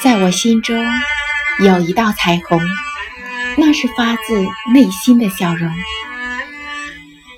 [0.00, 0.84] 在我心中
[1.60, 2.60] 有一道彩虹，
[3.56, 5.72] 那是发自内心的笑容。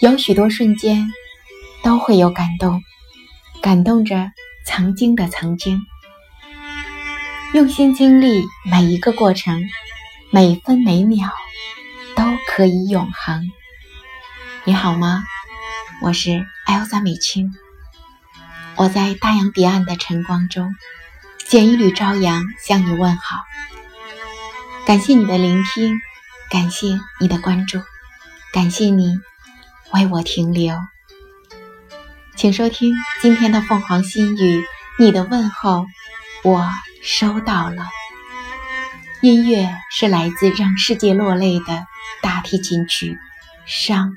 [0.00, 1.08] 有许多瞬间
[1.82, 2.80] 都会有感动，
[3.60, 4.30] 感动着
[4.64, 5.80] 曾经的曾经。
[7.52, 9.60] 用心经历每一个过程，
[10.30, 11.30] 每分每秒
[12.14, 13.50] 都可以永恒。
[14.64, 15.24] 你好吗？
[16.00, 17.52] 我是艾欧萨美青，
[18.76, 20.72] 我在大洋彼岸的晨光中。
[21.48, 23.42] 捡一缕朝阳向你问好，
[24.86, 25.98] 感谢你的聆听，
[26.48, 27.82] 感谢你的关注，
[28.52, 29.18] 感谢你
[29.94, 30.78] 为我停留。
[32.36, 34.64] 请收听今天的凤凰心语，
[34.96, 35.86] 你的问候
[36.44, 36.70] 我
[37.02, 37.88] 收到了。
[39.22, 41.84] 音乐是来自让世界落泪的
[42.22, 43.14] 大提琴曲
[43.66, 44.10] 《伤》。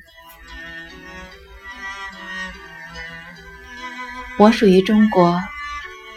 [4.38, 5.42] 我属于中国。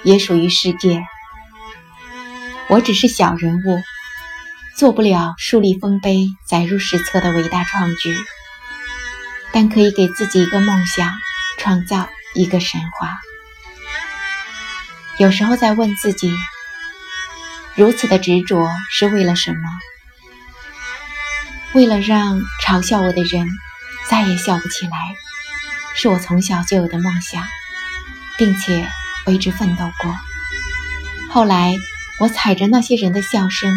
[0.05, 1.02] 也属于世界。
[2.69, 3.83] 我只是小人物，
[4.77, 8.16] 做不了树立丰碑、载入史册的伟大创举，
[9.52, 11.12] 但可以给自己一个梦想，
[11.58, 13.19] 创造一个神话。
[15.19, 16.33] 有时候在问自己：
[17.74, 19.58] 如此的执着是为了什么？
[21.74, 23.48] 为了让嘲笑我的人
[24.06, 24.92] 再也笑不起来，
[25.96, 27.42] 是我从小就有的梦想，
[28.39, 28.89] 并且。
[29.27, 30.17] 为之奋斗过，
[31.31, 31.75] 后来
[32.19, 33.70] 我踩着那些人的笑声，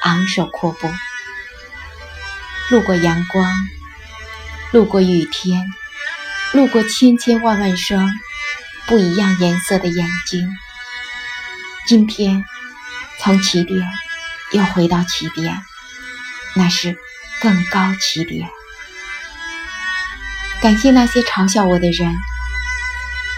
[0.00, 0.90] 昂首阔步，
[2.70, 3.52] 路过阳光，
[4.72, 5.70] 路过雨天，
[6.54, 8.10] 路过千千万万双
[8.86, 10.48] 不一样颜色的眼睛。
[11.86, 12.42] 今天
[13.20, 13.86] 从起点
[14.52, 15.54] 又回到起点，
[16.54, 16.96] 那是
[17.42, 18.48] 更高起点。
[20.62, 22.10] 感谢那些嘲笑我的人，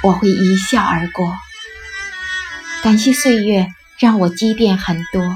[0.07, 1.37] 我会一笑而过。
[2.85, 3.67] 感谢岁月
[3.99, 5.35] 让我积淀很多，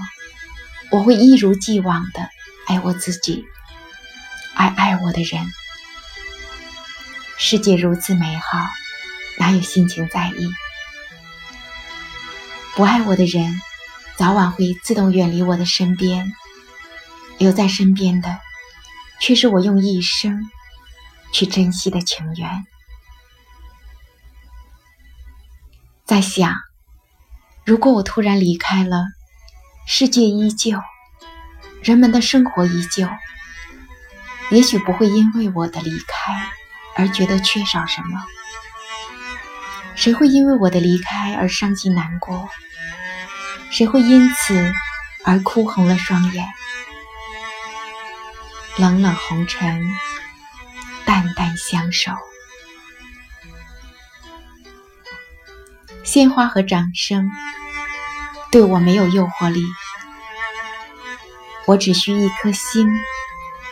[0.93, 2.29] 我会一如既往的
[2.69, 3.45] 爱我自己，
[4.55, 5.45] 爱爱我的人。
[7.37, 8.61] 世界如此美好，
[9.41, 10.49] 哪有心情在意？
[12.77, 13.61] 不爱我的人，
[14.17, 16.33] 早晚会自动远离我的身边。
[17.39, 18.39] 留在身边的，
[19.21, 20.49] 却是我用一生
[21.33, 22.65] 去珍惜的情缘。
[26.11, 26.57] 在想。
[27.65, 29.05] 如果我突然离开了，
[29.87, 30.77] 世界依旧，
[31.85, 33.09] 人们的生活依旧，
[34.51, 36.51] 也许不会因为我的离开
[36.97, 38.25] 而觉得缺少什么。
[39.95, 42.49] 谁会因为我的离开而伤心难过？
[43.71, 44.75] 谁会因此
[45.25, 46.45] 而哭红了双眼？
[48.79, 49.89] 冷冷红尘，
[51.05, 52.11] 淡淡相守，
[56.05, 57.31] 鲜花和掌声。
[58.51, 59.63] 对我没有诱惑力，
[61.67, 62.89] 我只需一颗心，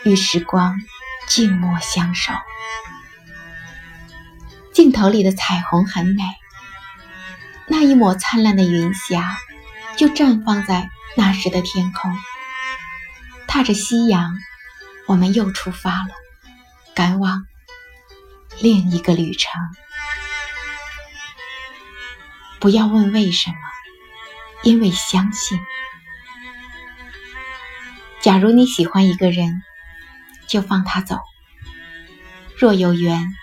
[0.05, 0.79] 与时光
[1.27, 2.31] 静默相守。
[4.73, 6.23] 镜头里的彩虹很美，
[7.67, 9.37] 那一抹灿烂的云霞，
[9.97, 12.17] 就绽放在那时的天空。
[13.45, 14.37] 踏着夕阳，
[15.07, 16.13] 我们又出发了，
[16.95, 17.45] 赶往
[18.61, 19.51] 另一个旅程。
[22.59, 23.55] 不要问为什么。
[24.61, 25.57] 因为相信，
[28.19, 29.63] 假如你喜欢一个人，
[30.47, 31.17] 就放他走。
[32.57, 33.33] 若有缘，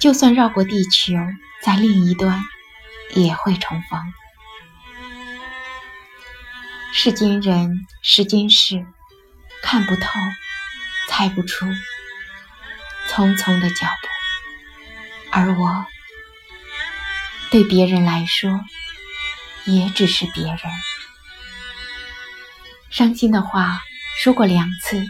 [0.00, 1.14] 就算绕过地球，
[1.62, 2.42] 在另一端
[3.14, 4.00] 也会重逢。
[6.92, 8.84] 世间人，世间事，
[9.62, 10.18] 看不透，
[11.08, 11.66] 猜不出，
[13.08, 14.08] 匆匆的脚步。
[15.30, 15.86] 而我，
[17.50, 18.60] 对别人来说。
[19.66, 20.58] 也只是别人
[22.88, 23.82] 伤心的话
[24.18, 25.06] 说过两次，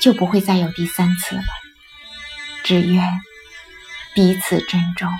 [0.00, 1.42] 就不会再有第三次了。
[2.64, 3.06] 只愿
[4.14, 5.12] 彼此珍重，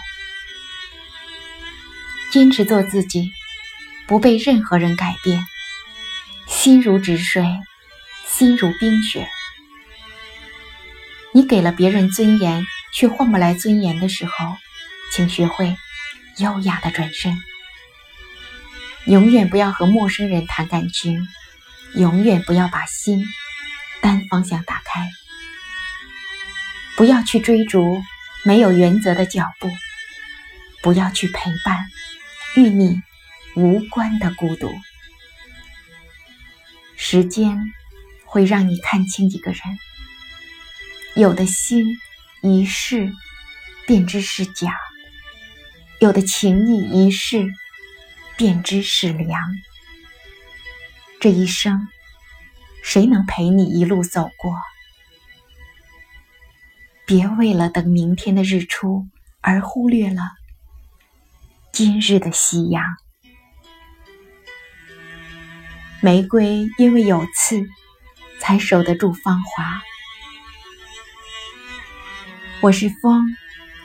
[2.33, 3.31] 坚持做自己，
[4.07, 5.47] 不被任何人改变。
[6.47, 7.45] 心如止水，
[8.27, 9.29] 心如冰雪。
[11.33, 14.57] 你给了别人尊严，却换不来尊严的时候，
[15.13, 15.77] 请学会
[16.41, 17.37] 优雅的转身。
[19.07, 21.27] 永远不要和陌生人谈感情，
[21.95, 23.25] 永远不要把心
[24.03, 25.09] 单方向打开，
[26.97, 28.03] 不要去追逐
[28.45, 29.71] 没有原则的脚步，
[30.83, 31.87] 不要去陪伴
[32.57, 33.01] 与你
[33.57, 34.71] 无关的孤独。
[36.97, 37.59] 时间
[38.27, 39.61] 会让你看清一个人，
[41.17, 41.87] 有的心
[42.43, 43.11] 一世，
[43.87, 44.69] 便知是假；
[46.01, 47.53] 有的情谊一世，
[48.39, 49.39] 便知是凉。
[51.21, 51.89] 这一生，
[52.83, 54.57] 谁能陪你一路走过？
[57.05, 59.09] 别为了等明天的日出
[59.43, 60.23] 而忽略了
[61.71, 62.83] 今日的夕阳。
[66.01, 67.69] 玫瑰因为有刺，
[68.39, 69.83] 才守得住芳华。
[72.63, 73.23] 我是风，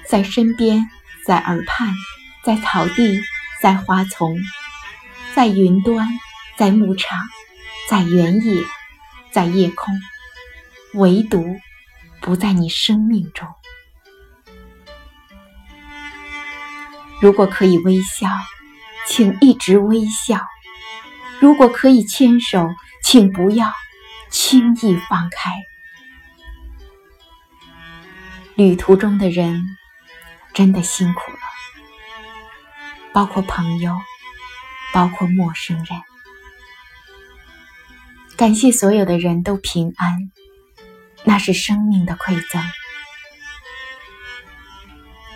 [0.07, 0.89] 在身边，
[1.25, 1.91] 在耳畔，
[2.43, 3.19] 在草地，
[3.59, 4.37] 在花丛，
[5.33, 6.07] 在云端，
[6.55, 7.19] 在牧场，
[7.89, 8.63] 在原野，
[9.31, 9.95] 在夜空，
[10.93, 11.43] 唯独
[12.21, 13.47] 不在你生命中。
[17.19, 18.29] 如果可以微笑，
[19.07, 20.45] 请一直微笑。
[21.39, 22.69] 如果可以牵手，
[23.01, 23.73] 请不要
[24.29, 25.63] 轻易放开。
[28.53, 29.65] 旅途中的人
[30.55, 31.37] 真的辛苦了，
[33.13, 33.93] 包括朋友，
[34.93, 36.01] 包括陌生人。
[38.37, 40.31] 感谢所有的人都平安，
[41.25, 42.63] 那是生命的馈赠。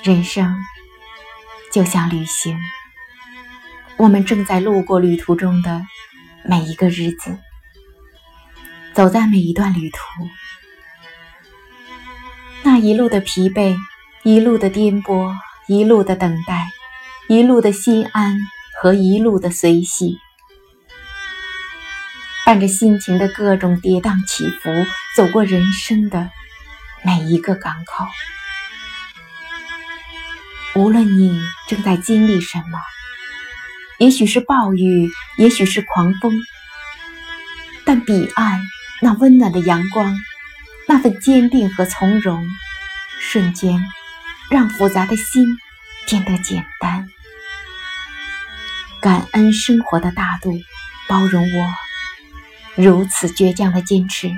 [0.04, 0.56] 人生
[1.74, 2.57] 就像旅行。
[3.98, 5.86] 我们正在路过旅途中的
[6.45, 7.38] 每一个日子，
[8.94, 10.00] 走在每一段旅途，
[12.63, 13.75] 那一路的疲惫，
[14.24, 15.33] 一路的颠簸，
[15.68, 16.68] 一路的等待，
[17.30, 18.38] 一路的心安
[18.80, 20.18] 和一路的随喜，
[22.45, 24.69] 伴着心情的各种跌宕起伏，
[25.16, 26.30] 走过人生的
[27.01, 28.06] 每一个港口。
[30.75, 32.80] 无论你正在经历什么。
[34.00, 36.42] 也许是暴雨，也许是狂风，
[37.83, 38.62] 但彼岸
[39.01, 40.18] 那温暖的阳光，
[40.88, 42.48] 那份坚定和从容，
[43.19, 43.86] 瞬间
[44.50, 45.46] 让复杂的心
[46.07, 47.07] 变得简单。
[49.01, 50.60] 感恩生活的大度，
[51.07, 51.68] 包容我
[52.75, 54.31] 如此倔强的坚持。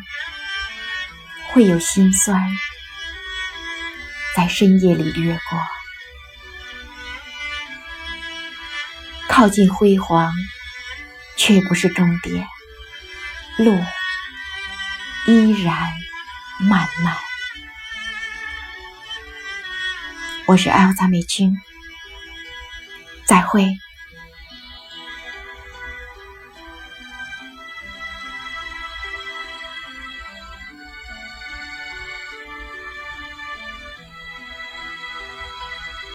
[1.53, 2.49] 会有心酸
[4.37, 5.59] 在深夜里掠过。
[9.27, 10.33] 靠近辉煌，
[11.35, 12.47] 却不是终点，
[13.57, 13.83] 路
[15.27, 15.75] 依然
[16.59, 17.30] 漫漫。
[20.51, 21.55] 我是艾欧萨美君，
[23.25, 23.65] 再会。